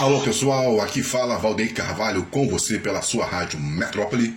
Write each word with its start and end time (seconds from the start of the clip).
Alô 0.00 0.18
pessoal, 0.22 0.80
aqui 0.80 1.02
fala 1.02 1.36
Valdeir 1.36 1.74
Carvalho 1.74 2.24
com 2.30 2.48
você 2.48 2.78
pela 2.78 3.02
sua 3.02 3.26
rádio 3.26 3.60
Metrópole 3.60 4.34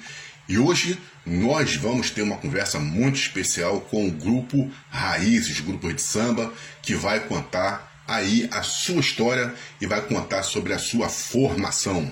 e 0.49 0.57
hoje 0.57 0.99
nós 1.25 1.77
vamos 1.77 2.09
ter 2.09 2.21
uma 2.21 2.35
conversa 2.35 2.79
muito 2.79 3.15
especial 3.15 3.79
com 3.79 4.05
o 4.05 4.11
grupo 4.11 4.69
Raízes, 4.89 5.61
grupo 5.61 5.93
de 5.93 6.01
samba, 6.01 6.51
que 6.81 6.95
vai 6.95 7.21
contar 7.21 8.03
aí 8.05 8.45
a 8.51 8.61
sua 8.61 8.99
história 8.99 9.53
e 9.79 9.87
vai 9.87 10.01
contar 10.01 10.43
sobre 10.43 10.73
a 10.73 10.77
sua 10.77 11.07
formação. 11.07 12.11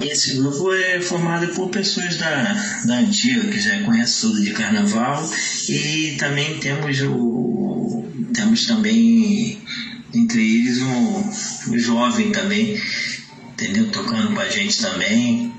Esse 0.00 0.36
grupo 0.36 0.72
é 0.72 1.00
formado 1.00 1.48
por 1.48 1.68
pessoas 1.70 2.16
da, 2.16 2.54
da 2.86 2.98
antiga, 2.98 3.50
que 3.50 3.58
já 3.60 3.82
conhecem 3.82 4.30
tudo 4.30 4.40
de 4.40 4.52
carnaval, 4.52 5.28
e 5.68 6.16
também 6.16 6.60
temos 6.60 7.00
o. 7.00 8.04
temos 8.32 8.66
também 8.66 9.60
entre 10.14 10.40
eles 10.40 10.80
um, 10.82 11.72
um 11.72 11.78
jovem 11.78 12.32
também, 12.32 12.80
entendeu? 13.52 13.90
Tocando 13.90 14.34
com 14.34 14.40
a 14.40 14.48
gente 14.48 14.80
também, 14.80 15.52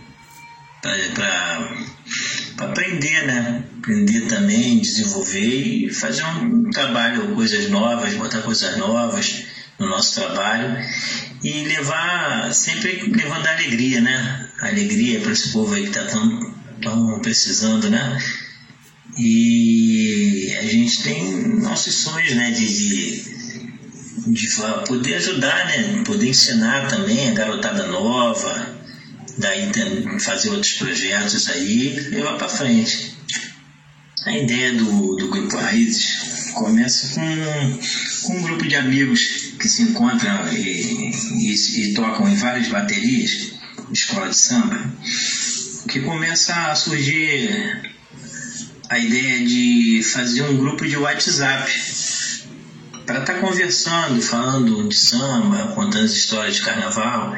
para 0.81 2.65
aprender, 2.65 3.25
né? 3.25 3.63
Aprender 3.77 4.21
também, 4.27 4.79
desenvolver 4.79 5.85
e 5.85 5.93
fazer 5.93 6.23
um 6.23 6.69
trabalho, 6.69 7.35
coisas 7.35 7.69
novas, 7.69 8.13
botar 8.15 8.41
coisas 8.41 8.77
novas 8.77 9.45
no 9.79 9.87
nosso 9.87 10.15
trabalho 10.15 10.77
e 11.43 11.63
levar, 11.63 12.53
sempre 12.53 13.11
levando 13.11 13.47
alegria, 13.47 14.01
né? 14.01 14.49
Alegria 14.61 15.19
para 15.21 15.31
esse 15.31 15.49
povo 15.49 15.73
aí 15.73 15.83
que 15.83 15.89
está 15.89 16.03
tão, 16.05 16.55
tão 16.81 17.19
precisando, 17.19 17.89
né? 17.89 18.17
E 19.17 20.55
a 20.59 20.65
gente 20.65 21.03
tem 21.03 21.59
nossos 21.59 21.93
sonhos, 21.95 22.33
né? 22.33 22.51
de, 22.51 22.65
de 22.65 23.40
de 24.27 24.47
poder 24.87 25.15
ajudar, 25.15 25.65
né? 25.65 26.03
Poder 26.05 26.29
ensinar 26.29 26.87
também 26.87 27.29
a 27.29 27.33
garotada 27.33 27.87
nova, 27.87 28.75
daí 29.37 29.71
fazer 30.19 30.49
outros 30.49 30.73
projetos 30.73 31.49
aí 31.49 31.89
levar 32.11 32.37
para 32.37 32.49
frente. 32.49 33.15
A 34.25 34.37
ideia 34.37 34.73
do, 34.73 35.15
do 35.15 35.29
Grupo 35.29 35.57
Raízes 35.57 36.51
começa 36.53 37.15
com, 37.15 37.79
com 38.27 38.37
um 38.37 38.41
grupo 38.43 38.67
de 38.67 38.75
amigos 38.75 39.53
que 39.59 39.67
se 39.67 39.81
encontram 39.83 40.53
e, 40.53 41.11
e, 41.33 41.89
e 41.89 41.93
tocam 41.93 42.29
em 42.29 42.35
várias 42.35 42.67
baterias, 42.67 43.53
escola 43.91 44.29
de 44.29 44.37
samba, 44.37 44.93
que 45.87 46.01
começa 46.01 46.53
a 46.53 46.75
surgir 46.75 47.91
a 48.89 48.99
ideia 48.99 49.45
de 49.45 50.03
fazer 50.03 50.43
um 50.43 50.57
grupo 50.57 50.85
de 50.85 50.97
WhatsApp 50.97 51.71
estar 53.19 53.33
tá 53.33 53.39
conversando, 53.39 54.21
falando 54.21 54.87
de 54.87 54.97
samba, 54.97 55.73
contando 55.73 56.05
as 56.05 56.11
histórias 56.11 56.55
de 56.55 56.61
carnaval. 56.61 57.35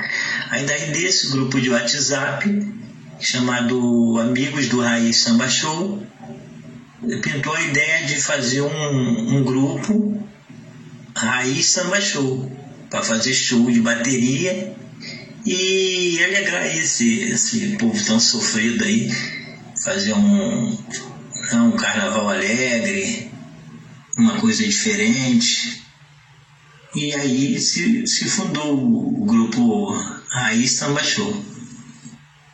Aí 0.50 0.66
daí 0.66 0.92
desse 0.92 1.32
grupo 1.32 1.60
de 1.60 1.70
WhatsApp, 1.70 2.48
chamado 3.20 4.20
Amigos 4.20 4.68
do 4.70 4.82
Raiz 4.82 5.18
Samba 5.18 5.50
Show, 5.50 6.02
pintou 7.22 7.54
a 7.54 7.62
ideia 7.62 8.06
de 8.06 8.22
fazer 8.22 8.62
um, 8.62 9.38
um 9.38 9.44
grupo 9.44 10.24
Raiz 11.16 11.66
Samba 11.68 12.00
Show, 12.00 12.52
para 12.90 13.02
fazer 13.02 13.34
show 13.34 13.72
de 13.72 13.82
bateria 13.82 14.76
e 15.46 16.24
alegrar 16.24 16.66
esse, 16.68 17.22
esse 17.24 17.76
povo 17.78 18.06
tão 18.06 18.20
sofrido 18.20 18.84
aí, 18.84 19.12
fazer 19.84 20.14
um, 20.14 20.78
um 21.54 21.72
carnaval 21.72 22.30
alegre, 22.30 23.33
uma 24.18 24.40
coisa 24.40 24.64
diferente. 24.64 25.82
E 26.96 27.14
aí 27.14 27.60
se, 27.60 28.06
se 28.06 28.26
fundou 28.26 28.76
o 28.76 29.26
grupo 29.26 29.92
Raiz 30.30 30.74
Samba 30.74 31.04
Show. 31.04 31.54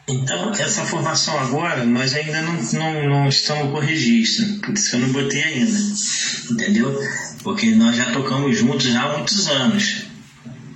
Então, 0.07 0.51
essa 0.53 0.85
formação 0.85 1.39
agora, 1.39 1.85
nós 1.85 2.15
ainda 2.15 2.41
não, 2.41 2.53
não, 2.53 3.09
não 3.09 3.29
estamos 3.29 3.71
com 3.71 3.79
registro, 3.79 4.59
por 4.59 4.73
isso 4.73 4.89
que 4.89 4.95
eu 4.95 4.99
não 5.01 5.11
botei 5.11 5.43
ainda, 5.43 5.79
entendeu? 6.49 6.99
Porque 7.43 7.69
nós 7.71 7.95
já 7.95 8.11
tocamos 8.11 8.57
juntos 8.57 8.87
já 8.87 9.03
há 9.03 9.17
muitos 9.17 9.47
anos, 9.47 10.05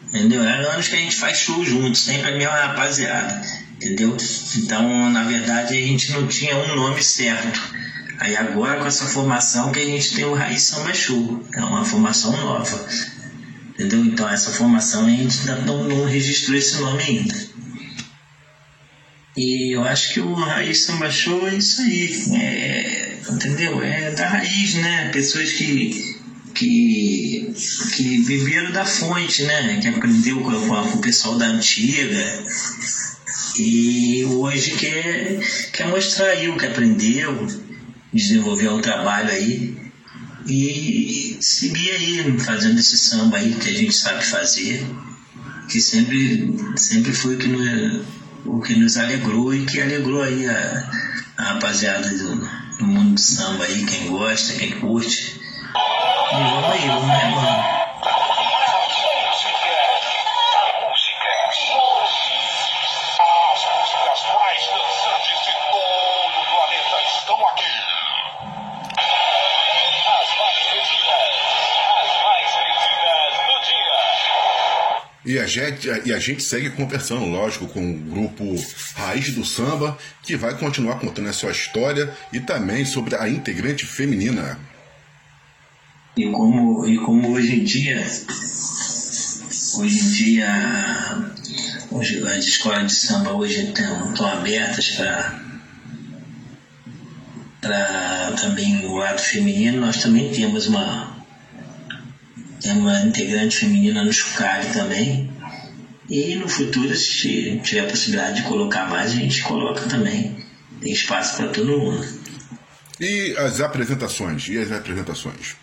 entendeu? 0.09 0.43
Há 0.43 0.73
anos 0.73 0.87
que 0.87 0.95
a 0.95 0.99
gente 0.99 1.15
faz 1.15 1.39
show 1.39 1.65
juntos, 1.65 2.01
sempre 2.01 2.29
a 2.29 2.37
mesma 2.37 2.53
rapaziada, 2.53 3.41
entendeu? 3.77 4.15
Então, 4.55 5.09
na 5.09 5.23
verdade, 5.23 5.77
a 5.77 5.87
gente 5.87 6.11
não 6.11 6.27
tinha 6.27 6.55
um 6.55 6.75
nome 6.75 7.03
certo. 7.03 7.59
Aí 8.19 8.35
agora 8.35 8.79
com 8.79 8.85
essa 8.85 9.05
formação 9.05 9.71
que 9.71 9.79
a 9.79 9.85
gente 9.85 10.15
tem 10.15 10.25
o 10.25 10.33
Raiz 10.33 10.63
Samba 10.63 10.93
Show, 10.93 11.43
é 11.55 11.61
uma 11.61 11.83
formação 11.83 12.31
nova. 12.37 12.87
Entendeu? 13.71 14.05
Então 14.05 14.29
essa 14.29 14.51
formação 14.51 15.05
a 15.05 15.09
gente 15.09 15.45
não, 15.65 15.83
não 15.87 16.05
registrou 16.05 16.57
esse 16.57 16.79
nome 16.79 17.03
ainda. 17.03 17.53
E 19.35 19.75
eu 19.75 19.83
acho 19.83 20.13
que 20.13 20.19
o 20.19 20.33
Raiz 20.33 20.83
Samba 20.83 21.09
Show 21.09 21.47
é 21.47 21.55
isso 21.55 21.81
aí. 21.81 22.23
É, 22.35 23.17
entendeu? 23.29 23.83
É 23.83 24.11
da 24.11 24.27
raiz, 24.27 24.75
né? 24.75 25.09
Pessoas 25.09 25.51
que, 25.53 26.19
que, 26.53 27.53
que 27.95 28.17
viveram 28.19 28.71
da 28.71 28.85
fonte, 28.85 29.41
né? 29.43 29.79
Que 29.81 29.87
aprendeu 29.87 30.39
com, 30.41 30.51
com 30.51 30.97
o 30.97 31.01
pessoal 31.01 31.35
da 31.37 31.47
antiga. 31.47 32.43
E 33.57 34.23
hoje 34.25 34.71
quer, 34.71 35.39
quer 35.71 35.87
mostrar 35.87 36.27
aí 36.27 36.47
o 36.49 36.57
que 36.57 36.65
aprendeu 36.67 37.62
desenvolver 38.13 38.67
o 38.69 38.79
trabalho 38.79 39.29
aí 39.31 39.75
e 40.45 41.37
seguir 41.41 41.91
aí 41.91 42.39
fazendo 42.39 42.79
esse 42.79 42.97
samba 42.97 43.37
aí 43.37 43.53
que 43.55 43.69
a 43.69 43.73
gente 43.73 43.93
sabe 43.93 44.23
fazer, 44.23 44.85
que 45.69 45.81
sempre, 45.81 46.53
sempre 46.75 47.13
foi 47.13 47.35
o 47.35 47.37
que, 47.37 47.47
nos, 47.47 48.05
o 48.45 48.59
que 48.61 48.75
nos 48.75 48.97
alegrou 48.97 49.53
e 49.53 49.65
que 49.65 49.81
alegrou 49.81 50.21
aí 50.21 50.45
a, 50.47 50.91
a 51.37 51.43
rapaziada 51.53 52.09
do, 52.09 52.35
do 52.77 52.85
mundo 52.85 53.15
do 53.15 53.21
samba 53.21 53.65
aí, 53.65 53.85
quem 53.85 54.07
gosta, 54.07 54.53
quem 54.53 54.71
curte. 54.79 55.39
E 56.31 56.35
vamos 56.35 56.71
aí, 56.71 56.87
vamos 56.87 57.07
mano. 57.07 57.72
E 75.25 75.39
a, 75.39 75.47
gente, 75.47 75.87
e 76.05 76.13
a 76.13 76.19
gente 76.19 76.43
segue 76.43 76.69
conversando, 76.71 77.25
lógico, 77.25 77.65
com 77.67 77.91
o 77.91 77.97
grupo 77.97 78.43
Raiz 78.95 79.33
do 79.33 79.45
Samba, 79.45 79.97
que 80.21 80.35
vai 80.35 80.57
continuar 80.57 80.99
contando 80.99 81.29
a 81.29 81.33
sua 81.33 81.51
história 81.51 82.13
e 82.33 82.41
também 82.41 82.83
sobre 82.83 83.15
a 83.15 83.29
integrante 83.29 83.85
feminina. 83.85 84.59
E 86.17 86.29
como, 86.29 86.85
e 86.85 86.97
como 86.97 87.31
hoje 87.31 87.55
em 87.55 87.63
dia, 87.63 88.05
hoje 89.77 89.99
em 89.99 90.09
dia, 90.09 91.31
hoje, 91.89 92.21
as 92.27 92.45
escolas 92.45 92.91
de 92.91 92.97
samba 92.97 93.31
hoje 93.31 93.63
estão, 93.63 94.27
abertas 94.27 94.91
para 94.91 95.41
para 97.61 98.33
também 98.41 98.85
o 98.85 98.95
lado 98.95 99.21
feminino, 99.21 99.79
nós 99.79 100.03
também 100.03 100.33
temos 100.33 100.67
uma, 100.67 101.12
tem 102.63 102.71
uma 102.71 103.01
integrante 103.01 103.57
feminina 103.57 104.03
no 104.03 104.13
Chucalho 104.13 104.71
também. 104.71 105.29
E 106.09 106.35
no 106.35 106.47
futuro, 106.47 106.95
se 106.95 107.59
tiver 107.63 107.81
a 107.81 107.89
possibilidade 107.89 108.41
de 108.41 108.47
colocar 108.47 108.89
mais, 108.89 109.11
a 109.11 109.15
gente 109.15 109.41
coloca 109.43 109.81
também. 109.81 110.35
Tem 110.81 110.91
espaço 110.91 111.37
para 111.37 111.49
todo 111.49 111.77
mundo. 111.77 112.23
E 112.99 113.35
as 113.37 113.59
apresentações? 113.59 114.47
E 114.47 114.57
as 114.57 114.71
apresentações? 114.71 115.55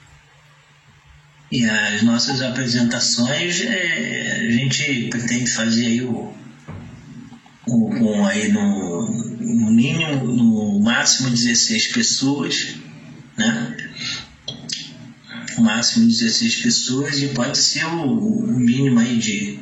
E 1.50 1.64
as 1.64 2.02
nossas 2.02 2.43
apresentações, 2.43 3.62
é, 3.62 4.47
a 4.47 4.50
gente 4.50 5.08
pretende 5.11 5.50
fazer 5.50 5.87
aí 5.87 6.02
o, 6.02 6.32
o 7.67 7.91
com 7.99 8.26
aí 8.26 8.52
no, 8.52 9.11
no 9.41 9.70
mínimo, 9.73 10.26
no 10.26 10.81
máximo 10.81 11.31
16 11.31 11.88
pessoas, 11.88 12.76
né? 13.37 13.80
Máximo 15.61 16.09
de 16.09 16.19
16 16.19 16.57
pessoas 16.57 17.19
e 17.21 17.29
pode 17.29 17.59
ser 17.59 17.85
o, 17.87 18.05
o 18.05 18.59
mínimo 18.59 19.01
aí 19.01 19.19
de 19.19 19.59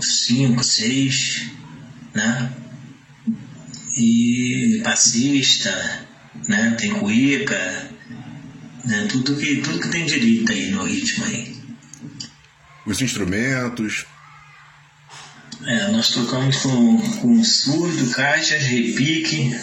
5, 0.00 0.62
6, 0.62 1.46
né? 2.14 2.52
E 3.98 4.80
passista, 4.84 6.06
né? 6.48 6.76
Tem 6.78 6.94
cuíca, 6.94 7.90
né? 8.84 9.06
Tudo 9.10 9.36
que, 9.36 9.56
tudo 9.56 9.80
que 9.80 9.88
tem 9.88 10.06
direito 10.06 10.52
aí 10.52 10.70
no 10.70 10.84
ritmo 10.84 11.24
aí. 11.24 11.56
Os 12.86 13.00
instrumentos. 13.00 14.06
É, 15.64 15.90
nós 15.90 16.10
tocamos 16.10 16.58
com, 16.58 16.98
com 17.18 17.42
surdo, 17.42 18.10
caixas, 18.10 18.62
repique, 18.62 19.58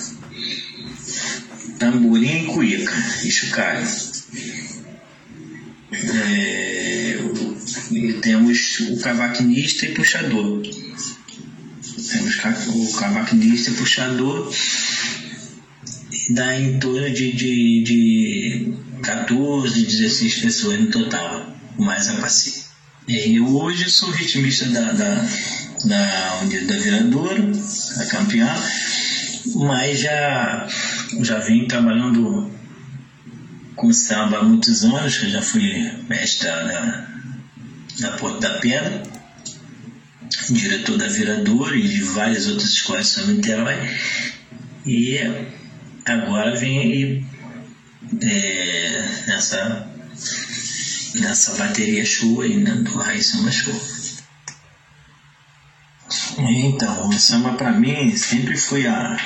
tamborim 1.79 2.43
e 2.43 2.45
cuíca, 2.47 2.93
e 3.23 3.31
chocalho. 3.31 3.87
É, 5.93 7.19
e 7.91 8.13
temos 8.21 8.79
o 8.79 8.99
cavaquinista 8.99 9.85
e 9.85 9.93
puxador. 9.93 10.61
Temos 10.61 12.37
o 12.67 12.97
cavaquinista 12.97 13.71
e 13.71 13.73
puxador 13.73 14.51
e 16.11 16.33
dá 16.33 16.59
em 16.59 16.79
torno 16.79 17.09
de, 17.11 17.31
de, 17.33 17.83
de 17.83 18.73
14, 19.01 19.85
16 19.85 20.35
pessoas 20.39 20.79
no 20.79 20.87
total, 20.87 21.55
mais 21.77 22.09
a 22.09 22.15
passeio. 22.15 22.63
Eu 23.07 23.55
hoje 23.57 23.89
sou 23.89 24.09
ritmista 24.11 24.65
da, 24.69 24.93
da, 24.93 25.15
da 25.85 26.43
da 26.67 26.77
Viradouro, 26.77 27.51
a 27.99 28.05
campeã, 28.05 28.55
mas 29.55 29.99
já, 29.99 30.67
já 31.21 31.39
vim 31.39 31.67
trabalhando 31.67 32.49
com 33.75 33.91
samba 33.91 34.39
há 34.39 34.43
muitos 34.43 34.83
anos, 34.83 35.21
eu 35.23 35.29
já 35.29 35.41
fui 35.41 35.91
mestre 36.07 36.47
da, 36.47 37.07
da 37.99 38.11
Porta 38.17 38.39
da 38.39 38.59
Pedra, 38.59 39.03
diretor 40.49 40.97
da 40.97 41.07
Viradouro 41.07 41.75
e 41.75 41.87
de 41.87 42.03
várias 42.03 42.47
outras 42.47 42.69
escolas 42.69 43.07
de 43.07 43.11
samba 43.11 43.31
em 43.31 43.35
Niterói. 43.35 43.75
E 44.85 45.19
agora 46.05 46.55
vem 46.55 46.79
aí 46.79 47.25
é, 48.21 49.23
nessa, 49.27 49.87
nessa 51.15 51.55
bateria 51.55 52.05
show 52.05 52.41
aí, 52.41 52.57
né, 52.57 52.71
do 52.71 52.97
Raiz 52.97 53.27
Samba 53.27 53.51
Show. 53.51 53.79
Então, 56.37 57.09
o 57.09 57.13
samba 57.13 57.53
para 57.53 57.71
mim 57.71 58.15
sempre 58.15 58.57
foi 58.57 58.87
a 58.87 59.17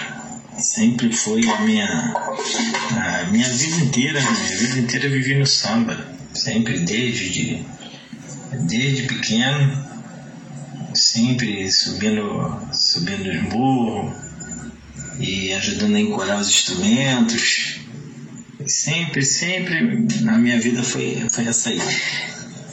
sempre 0.57 1.13
foi 1.13 1.47
a 1.47 1.61
minha 1.61 1.85
a 1.85 3.16
minha 3.27 3.49
vida 3.49 3.77
inteira, 3.77 4.21
né? 4.21 4.29
minha 4.29 4.57
vida 4.57 4.79
inteira 4.79 5.05
eu 5.05 5.11
vivi 5.11 5.35
no 5.35 5.45
samba, 5.45 6.05
sempre 6.33 6.79
desde 6.79 7.29
de, 7.29 7.65
desde 8.67 9.03
pequeno, 9.03 9.85
sempre 10.93 11.71
subindo 11.71 12.59
subindo 12.73 13.29
os 13.29 13.41
morros 13.53 14.15
e 15.19 15.53
ajudando 15.53 15.95
a 15.95 15.99
encorar 15.99 16.39
os 16.39 16.49
instrumentos. 16.49 17.79
Sempre, 18.65 19.23
sempre 19.23 20.05
na 20.21 20.37
minha 20.37 20.59
vida 20.59 20.83
foi, 20.83 21.25
foi 21.29 21.47
essa 21.47 21.69
aí. 21.69 21.81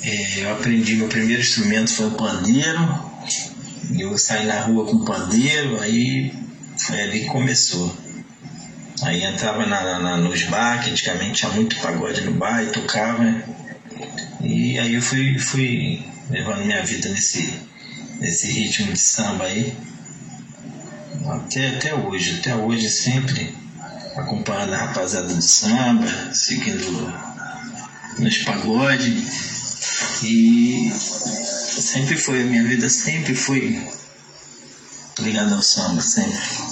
É, 0.02 0.44
eu 0.44 0.52
aprendi, 0.52 0.96
meu 0.96 1.08
primeiro 1.08 1.40
instrumento 1.40 1.90
foi 1.90 2.06
o 2.06 2.12
pandeiro. 2.12 3.12
Eu 3.96 4.16
saí 4.18 4.46
na 4.46 4.60
rua 4.60 4.86
com 4.86 5.04
pandeiro, 5.04 5.80
aí 5.80 6.32
foi 6.76 7.00
ali 7.00 7.20
que 7.20 7.26
começou. 7.26 7.94
Aí 9.04 9.22
entrava 9.22 9.66
na, 9.66 9.98
na, 9.98 10.16
nos 10.16 10.44
bar, 10.44 10.82
que 10.82 10.90
antigamente 10.90 11.40
tinha 11.40 11.52
muito 11.52 11.76
pagode 11.76 12.22
no 12.22 12.32
bar 12.32 12.62
e 12.62 12.66
tocava. 12.68 13.42
E 14.40 14.78
aí 14.78 14.94
eu 14.94 15.02
fui, 15.02 15.38
fui 15.38 16.02
levando 16.30 16.64
minha 16.64 16.82
vida 16.84 17.08
nesse, 17.10 17.52
nesse 18.18 18.46
ritmo 18.48 18.92
de 18.92 18.98
samba 18.98 19.44
aí. 19.44 19.76
Até, 21.26 21.76
até 21.76 21.94
hoje, 21.94 22.38
até 22.40 22.54
hoje 22.54 22.88
sempre 22.88 23.54
acompanhando 24.16 24.74
a 24.74 24.78
rapaziada 24.78 25.34
do 25.34 25.42
samba, 25.42 26.34
seguindo 26.34 27.12
nos 28.18 28.38
pagodes. 28.38 30.22
E 30.22 30.90
sempre 30.92 32.16
foi, 32.16 32.42
a 32.42 32.44
minha 32.46 32.64
vida 32.64 32.88
sempre 32.88 33.34
foi 33.34 33.86
ligada 35.18 35.54
ao 35.54 35.62
samba, 35.62 36.00
sempre. 36.00 36.63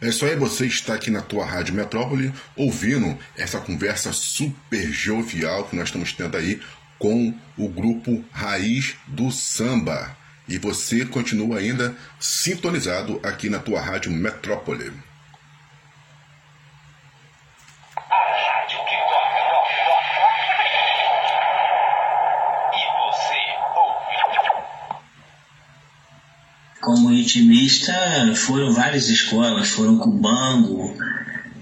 É 0.00 0.08
isso 0.08 0.24
aí, 0.24 0.36
você 0.36 0.66
está 0.66 0.94
aqui 0.94 1.10
na 1.10 1.20
tua 1.20 1.44
Rádio 1.44 1.74
Metrópole 1.74 2.32
ouvindo 2.54 3.18
essa 3.36 3.58
conversa 3.58 4.12
super 4.12 4.92
jovial 4.92 5.64
que 5.64 5.74
nós 5.74 5.88
estamos 5.88 6.12
tendo 6.12 6.36
aí 6.36 6.60
com 7.00 7.34
o 7.56 7.68
grupo 7.68 8.24
Raiz 8.30 8.94
do 9.08 9.32
Samba. 9.32 10.16
E 10.48 10.56
você 10.56 11.04
continua 11.04 11.58
ainda 11.58 11.96
sintonizado 12.18 13.20
aqui 13.24 13.50
na 13.50 13.58
tua 13.58 13.80
Rádio 13.80 14.12
Metrópole. 14.12 14.92
Como 26.88 27.10
ritmista 27.10 27.92
foram 28.34 28.72
várias 28.72 29.10
escolas, 29.10 29.68
foram 29.68 29.98
Cubango, 29.98 30.96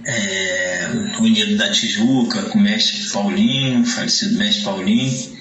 é, 0.05 0.89
Unido 1.19 1.57
da 1.57 1.69
Tijuca, 1.69 2.43
com 2.43 2.61
o 2.61 2.63
mestre 2.63 3.11
Paulinho, 3.11 3.85
falecido 3.85 4.39
mestre 4.39 4.63
Paulinho, 4.63 5.37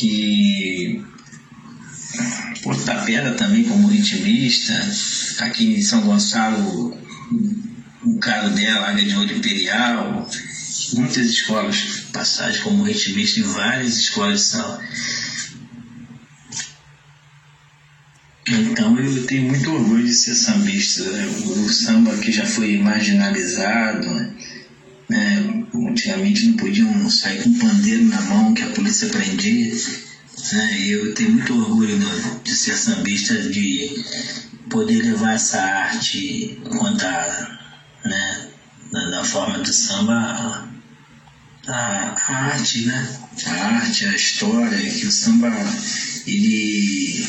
e 0.00 1.02
Porto 2.62 2.82
da 2.84 3.02
Pedra 3.02 3.32
também 3.32 3.64
como 3.64 3.88
ritmista, 3.88 4.72
aqui 5.40 5.74
em 5.74 5.82
São 5.82 6.00
Gonçalo, 6.00 6.96
o 8.06 8.18
cara 8.20 8.48
dela, 8.48 8.88
Águia 8.88 9.04
de 9.04 9.16
Ouro 9.16 9.34
Imperial, 9.34 10.26
muitas 10.94 11.26
escolas, 11.26 12.06
passagem 12.10 12.62
como 12.62 12.84
ritmista 12.84 13.40
em 13.40 13.42
várias 13.42 13.98
escolas 13.98 14.40
são 14.40 14.80
Então 18.48 18.98
eu 18.98 19.26
tenho 19.26 19.48
muito 19.48 19.70
orgulho 19.70 20.04
de 20.04 20.14
ser 20.14 20.34
sambista. 20.34 21.04
Né? 21.10 21.26
O 21.26 21.68
samba 21.68 22.16
que 22.16 22.32
já 22.32 22.46
foi 22.46 22.78
marginalizado, 22.78 24.06
né? 25.08 25.64
antigamente 25.74 26.46
não 26.46 26.56
podiam 26.56 27.10
sair 27.10 27.42
com 27.42 27.58
pandeiro 27.58 28.04
na 28.04 28.20
mão 28.22 28.54
que 28.54 28.62
a 28.62 28.70
polícia 28.70 29.08
prendia. 29.08 29.74
Né? 30.52 30.80
Eu 30.88 31.14
tenho 31.14 31.32
muito 31.32 31.54
orgulho 31.54 31.98
de 32.42 32.54
ser 32.54 32.74
sambista, 32.74 33.34
de 33.36 34.04
poder 34.68 35.02
levar 35.02 35.34
essa 35.34 35.60
arte, 35.60 36.60
contar 36.68 37.84
né? 38.04 38.46
na, 38.92 39.24
forma 39.24 39.58
do 39.58 39.72
samba, 39.72 40.68
a, 41.68 42.14
a 42.16 42.34
arte, 42.46 42.86
né? 42.86 43.18
a 43.46 43.50
arte, 43.50 44.06
a 44.06 44.14
história, 44.14 44.90
que 44.90 45.06
o 45.06 45.12
samba 45.12 45.48
ele 46.26 47.26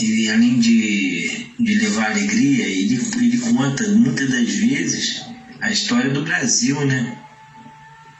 ele 0.00 0.30
além 0.30 0.58
de, 0.58 1.46
de 1.58 1.74
levar 1.74 2.10
alegria, 2.10 2.66
ele, 2.66 3.00
ele 3.16 3.38
conta 3.38 3.88
muitas 3.88 4.30
das 4.30 4.54
vezes 4.54 5.24
a 5.60 5.70
história 5.70 6.10
do 6.10 6.22
Brasil, 6.22 6.84
né? 6.84 7.18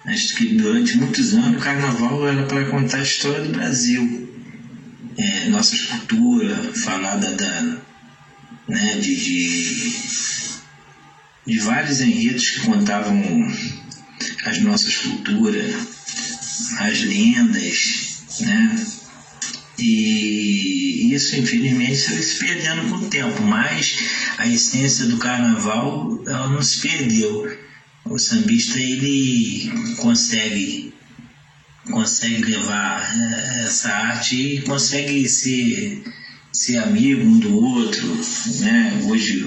Acho 0.06 0.36
que 0.36 0.54
durante 0.54 0.96
muitos 0.96 1.32
anos 1.32 1.56
o 1.60 1.64
carnaval 1.64 2.26
era 2.28 2.42
para 2.44 2.66
contar 2.66 2.98
a 2.98 3.02
história 3.02 3.42
do 3.42 3.52
Brasil. 3.52 4.28
É, 5.16 5.48
nossa 5.48 5.76
cultura, 5.86 6.72
falar 6.74 7.16
da, 7.16 7.30
da 7.30 7.84
né, 8.68 8.98
de, 8.98 9.14
de, 9.14 9.96
de 11.46 11.58
vários 11.60 12.00
enredos 12.00 12.50
que 12.50 12.60
contavam 12.60 13.22
as 14.44 14.58
nossas 14.60 14.96
culturas, 14.96 15.74
as 16.78 17.00
lendas, 17.02 18.22
né? 18.40 18.86
E 19.78 21.12
isso, 21.14 21.36
infelizmente, 21.36 22.00
foi 22.00 22.22
se 22.22 22.38
perdendo 22.38 22.88
com 22.90 22.96
o 22.96 23.08
tempo, 23.08 23.42
mas 23.42 23.98
a 24.38 24.46
essência 24.46 25.06
do 25.06 25.18
carnaval 25.18 26.22
ela 26.26 26.48
não 26.48 26.62
se 26.62 26.80
perdeu. 26.80 27.58
O 28.04 28.18
sambista 28.18 28.78
ele 28.78 29.70
consegue 29.96 30.92
consegue 31.90 32.44
levar 32.44 33.02
eh, 33.02 33.64
essa 33.64 33.90
arte 33.90 34.36
e 34.36 34.62
consegue 34.62 35.28
ser, 35.28 36.02
ser 36.52 36.78
amigo 36.78 37.22
um 37.22 37.38
do 37.38 37.62
outro. 37.62 38.06
Né? 38.60 39.00
Hoje 39.04 39.44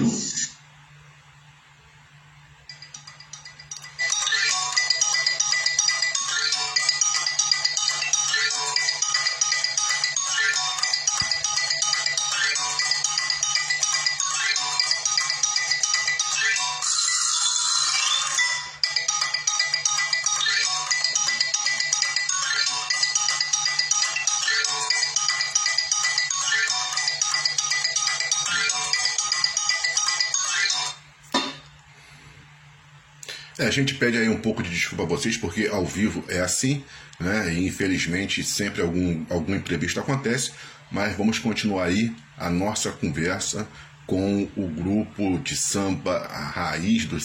É, 33.58 33.66
a 33.66 33.70
gente 33.70 33.94
pede 33.94 34.16
aí 34.16 34.28
um 34.28 34.40
pouco 34.40 34.62
de 34.62 34.70
desculpa 34.70 35.02
a 35.02 35.06
vocês, 35.06 35.36
porque 35.36 35.66
ao 35.66 35.84
vivo 35.84 36.24
é 36.28 36.40
assim, 36.40 36.84
né? 37.18 37.52
E 37.52 37.66
infelizmente 37.66 38.44
sempre 38.44 38.80
algum, 38.80 39.26
algum 39.28 39.54
imprevisto 39.54 39.98
acontece, 39.98 40.52
mas 40.92 41.16
vamos 41.16 41.40
continuar 41.40 41.86
aí 41.86 42.14
a 42.36 42.48
nossa 42.48 42.92
conversa 42.92 43.66
com 44.06 44.48
o 44.56 44.68
grupo 44.68 45.38
de 45.40 45.56
samba 45.56 46.26
Raiz 46.28 47.04
do, 47.04 47.18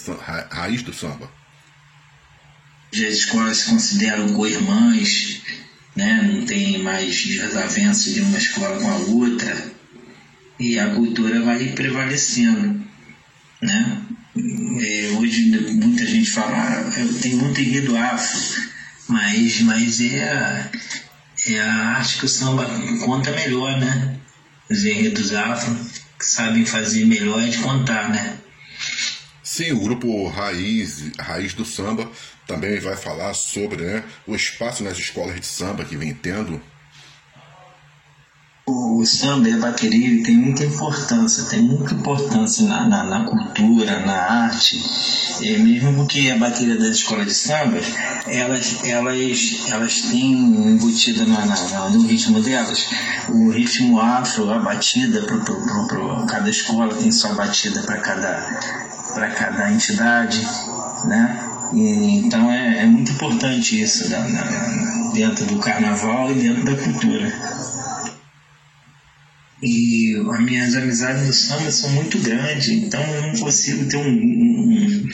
Raiz 0.49 0.81
do 0.81 0.91
Samba. 0.91 1.31
as 2.91 2.99
escolas 2.99 3.57
se 3.57 3.69
consideram 3.69 4.33
co-irmãs, 4.33 5.41
né? 5.95 6.29
não 6.33 6.45
tem 6.45 6.79
mais 6.79 7.23
desavença 7.23 8.11
de 8.11 8.21
uma 8.21 8.37
escola 8.37 8.79
com 8.79 8.89
a 8.89 8.97
outra, 8.97 9.71
e 10.59 10.79
a 10.79 10.93
cultura 10.95 11.41
vai 11.41 11.67
prevalecendo. 11.69 12.83
Né? 13.61 14.01
É, 14.35 15.11
hoje 15.17 15.43
muita 15.73 16.05
gente 16.05 16.31
fala, 16.31 16.57
ah, 16.57 16.91
tem 17.21 17.35
muito 17.35 17.61
enredo 17.61 17.95
afro, 17.95 18.39
mas, 19.07 19.61
mas 19.61 20.01
é, 20.01 20.23
a, 20.23 20.71
é 21.47 21.59
a 21.59 21.73
arte 21.97 22.17
que 22.17 22.25
o 22.25 22.29
samba 22.29 22.65
conta 23.05 23.31
melhor, 23.31 23.79
né? 23.79 24.17
Os 24.69 24.83
enredos 24.85 25.33
afro 25.33 25.75
que 26.17 26.25
sabem 26.25 26.65
fazer 26.65 27.05
melhor 27.05 27.41
é 27.43 27.47
de 27.47 27.59
contar, 27.59 28.09
né? 28.09 28.37
Sim, 29.43 29.73
o 29.73 29.81
grupo 29.81 30.27
Raiz, 30.29 31.11
Raiz 31.19 31.53
do 31.53 31.63
Samba 31.63 32.09
também 32.47 32.79
vai 32.79 32.97
falar 32.97 33.35
sobre 33.35 33.83
né, 33.83 34.03
o 34.25 34.35
espaço 34.35 34.83
nas 34.83 34.97
escolas 34.97 35.39
de 35.39 35.45
samba 35.45 35.85
que 35.85 35.95
vem 35.95 36.13
tendo. 36.13 36.59
O 39.03 39.05
samba 39.05 39.49
e 39.49 39.53
a 39.53 39.57
bateria 39.57 40.23
tem 40.23 40.37
muita 40.37 40.63
importância, 40.63 41.43
tem 41.49 41.61
muita 41.61 41.93
importância 41.93 42.65
na, 42.65 42.87
na, 42.87 43.03
na 43.03 43.25
cultura, 43.25 43.99
na 43.99 44.13
arte, 44.13 44.81
é, 45.41 45.57
mesmo 45.57 45.93
porque 45.93 46.31
a 46.31 46.37
bateria 46.37 46.77
das 46.77 46.95
escolas 46.95 47.27
de 47.27 47.33
samba, 47.33 47.81
elas, 48.25 48.81
elas, 48.85 49.65
elas 49.67 50.01
têm 50.03 50.31
embutida 50.31 51.25
na, 51.25 51.45
na, 51.45 51.89
no 51.89 52.07
ritmo 52.07 52.41
delas 52.41 52.87
o 53.27 53.49
ritmo 53.49 53.99
afro, 53.99 54.49
a 54.49 54.59
batida, 54.59 55.19
pro, 55.23 55.43
pro, 55.43 55.87
pro, 55.87 56.25
cada 56.25 56.49
escola 56.49 56.95
tem 56.95 57.11
sua 57.11 57.33
batida 57.33 57.81
para 57.81 57.97
cada 57.97 58.39
cada 59.35 59.69
entidade, 59.69 60.47
né? 61.03 61.49
Então 61.73 62.49
é, 62.49 62.83
é, 62.83 62.85
muito 62.85 63.11
importante 63.11 63.81
isso 63.81 64.09
da, 64.09 64.19
na, 64.29 65.11
dentro 65.13 65.45
do 65.45 65.59
carnaval 65.59 66.31
e 66.31 66.35
dentro 66.35 66.63
da 66.63 66.75
cultura. 66.81 67.82
E 69.63 70.15
as 70.29 70.39
minhas 70.41 70.75
amizades 70.75 71.25
no 71.25 71.33
samba 71.33 71.71
são 71.71 71.89
muito 71.91 72.19
grandes, 72.19 72.67
então 72.67 73.01
eu 73.01 73.21
não 73.21 73.39
consigo 73.39 73.85
ter 73.85 73.95
um, 73.95 74.09
um, 74.09 75.09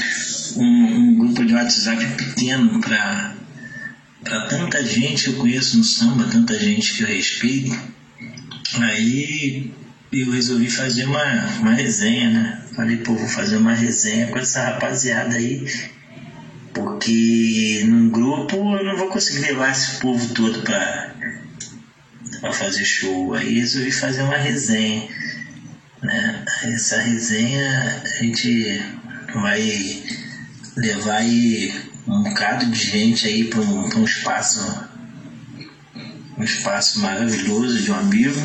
um, 0.57 0.95
um 0.95 1.15
grupo 1.19 1.45
de 1.45 1.53
WhatsApp 1.53 2.03
pequeno 2.17 2.81
para 2.81 3.35
para 4.23 4.47
tanta 4.47 4.83
gente 4.83 5.23
que 5.23 5.29
eu 5.29 5.35
conheço 5.35 5.77
no 5.77 5.83
samba, 5.83 6.25
tanta 6.25 6.59
gente 6.59 6.93
que 6.93 7.03
eu 7.03 7.07
respeito. 7.07 7.77
Aí 8.81 9.71
eu 10.11 10.31
resolvi 10.31 10.69
fazer 10.69 11.05
uma, 11.05 11.23
uma 11.59 11.73
resenha, 11.73 12.29
né? 12.29 12.61
Falei, 12.75 12.97
pô, 12.97 13.13
vou 13.13 13.27
fazer 13.27 13.57
uma 13.57 13.73
resenha 13.73 14.27
com 14.27 14.37
essa 14.37 14.63
rapaziada 14.63 15.35
aí, 15.35 15.65
porque 16.73 17.83
num 17.87 18.09
grupo 18.09 18.55
eu 18.55 18.85
não 18.85 18.97
vou 18.97 19.07
conseguir 19.07 19.39
levar 19.39 19.71
esse 19.71 19.99
povo 19.99 20.33
todo 20.33 20.61
pra, 20.61 21.15
pra 22.39 22.51
fazer 22.51 22.85
show. 22.85 23.33
Aí 23.33 23.59
resolvi 23.59 23.91
fazer 23.91 24.21
uma 24.21 24.37
resenha, 24.37 25.07
né? 26.01 26.45
Essa 26.63 27.01
resenha 27.01 28.01
a 28.03 28.23
gente 28.23 28.81
vai 29.33 30.03
levar 30.75 31.17
aí 31.17 31.73
um 32.07 32.23
bocado 32.23 32.65
de 32.65 32.85
gente 32.85 33.27
aí 33.27 33.45
para 33.45 33.61
um, 33.61 33.99
um 33.99 34.03
espaço 34.03 34.89
um 36.37 36.43
espaço 36.43 37.01
maravilhoso 37.01 37.81
de 37.81 37.91
um 37.91 37.95
amigo 37.95 38.39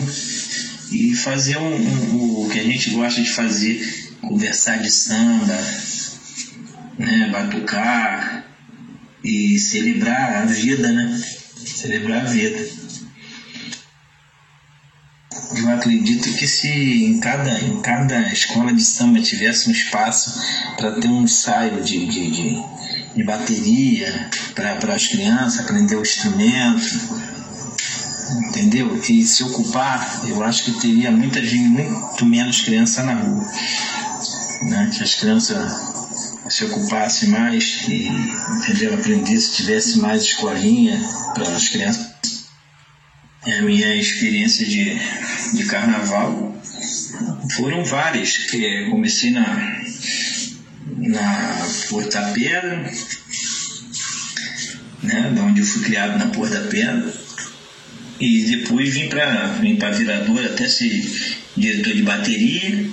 e 0.90 1.14
fazer 1.14 1.56
um, 1.58 1.76
um, 1.76 2.44
o 2.44 2.50
que 2.50 2.58
a 2.58 2.64
gente 2.64 2.90
gosta 2.90 3.22
de 3.22 3.30
fazer, 3.30 4.12
conversar 4.20 4.78
de 4.78 4.90
samba, 4.90 5.56
né, 6.98 7.28
batucar 7.30 8.44
e 9.22 9.58
celebrar 9.58 10.42
a 10.42 10.44
vida, 10.44 10.90
né? 10.92 11.22
Celebrar 11.64 12.22
a 12.22 12.24
vida. 12.24 12.83
Eu 15.52 15.68
acredito 15.70 16.32
que 16.34 16.46
se 16.46 16.68
em 16.68 17.18
cada, 17.18 17.60
em 17.60 17.80
cada 17.80 18.32
escola 18.32 18.72
de 18.72 18.84
samba 18.84 19.20
tivesse 19.20 19.68
um 19.68 19.72
espaço 19.72 20.40
para 20.76 20.92
ter 20.92 21.08
um 21.08 21.22
ensaio 21.22 21.82
de, 21.82 22.06
de, 22.06 22.30
de, 22.30 22.62
de 23.14 23.24
bateria 23.24 24.30
para 24.54 24.94
as 24.94 25.06
crianças 25.06 25.60
aprender 25.60 25.96
o 25.96 26.02
instrumento, 26.02 26.98
entendeu? 28.48 29.00
E 29.08 29.24
se 29.24 29.44
ocupar, 29.44 30.22
eu 30.26 30.42
acho 30.42 30.64
que 30.64 30.80
teria 30.80 31.10
muita 31.10 31.44
gente, 31.44 31.68
muito 31.68 32.26
menos 32.26 32.60
criança 32.62 33.02
na 33.02 33.14
rua. 33.14 33.44
Né? 34.62 34.90
Que 34.96 35.02
as 35.02 35.14
crianças 35.14 35.94
se 36.48 36.64
ocupassem 36.64 37.28
mais 37.28 37.84
e 37.88 38.08
entendeu? 38.58 38.94
aprendesse, 38.94 39.52
tivesse 39.52 39.98
mais 39.98 40.22
escolinha 40.22 41.00
para 41.34 41.48
as 41.54 41.68
crianças. 41.68 42.13
É 43.46 43.58
a 43.58 43.62
minha 43.62 43.94
experiência 43.94 44.64
de, 44.64 44.98
de 45.54 45.64
carnaval 45.66 46.56
foram 47.56 47.84
várias, 47.84 48.38
que 48.38 48.88
comecei 48.90 49.30
na, 49.30 49.82
na 50.96 51.66
Porta 51.90 52.22
Pedra, 52.32 52.90
né, 55.02 55.32
da 55.34 55.42
onde 55.42 55.60
eu 55.60 55.66
fui 55.66 55.82
criado 55.82 56.18
na 56.18 56.28
Porta 56.28 56.58
Pedra, 56.70 57.12
e 58.18 58.44
depois 58.44 58.94
vim 58.94 59.08
para 59.08 59.46
vim 59.60 59.76
para 59.76 59.90
Virador 59.90 60.44
até 60.46 60.66
ser 60.66 61.04
diretor 61.56 61.92
de 61.92 62.02
bateria. 62.02 62.90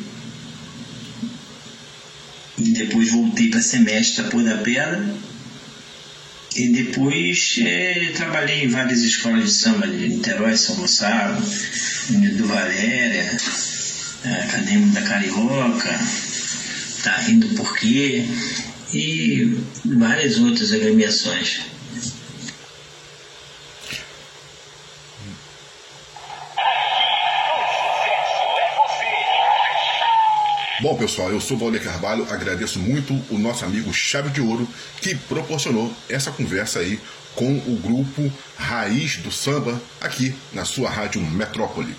E 2.58 2.72
depois 2.74 3.12
voltei 3.12 3.50
para 3.50 3.62
semestre 3.62 4.24
da 4.44 4.58
Pedra. 4.58 5.31
E 6.56 6.68
depois 6.68 7.60
é, 7.62 8.12
trabalhei 8.14 8.66
em 8.66 8.68
várias 8.68 9.02
escolas 9.04 9.46
de 9.46 9.52
samba 9.52 9.88
de 9.88 10.10
Niterói, 10.10 10.58
São 10.58 10.76
Gonçalo, 10.76 11.40
do 11.40 12.46
Valéria, 12.46 13.38
Acadêmico 14.44 14.94
da 14.94 15.02
Carioca, 15.02 16.00
Tá 17.04 17.18
Rindo 17.22 17.48
Por 17.56 17.78
Quê? 17.78 18.26
E 18.94 19.58
várias 19.86 20.38
outras 20.40 20.74
agremiações. 20.74 21.62
Bom, 30.82 30.98
pessoal, 30.98 31.30
eu 31.30 31.40
sou 31.40 31.56
Valdir 31.56 31.84
Carvalho, 31.84 32.26
agradeço 32.32 32.80
muito 32.80 33.14
o 33.30 33.38
nosso 33.38 33.64
amigo 33.64 33.94
Chave 33.94 34.32
de 34.32 34.42
Ouro 34.42 34.68
que 35.00 35.14
proporcionou 35.14 35.94
essa 36.10 36.32
conversa 36.32 36.80
aí 36.80 37.00
com 37.36 37.56
o 37.56 37.80
grupo 37.80 38.34
Raiz 38.58 39.18
do 39.18 39.32
Samba 39.32 39.80
aqui 40.02 40.34
na 40.52 40.66
sua 40.66 40.90
rádio 40.90 41.22
Metrópole. 41.22 41.96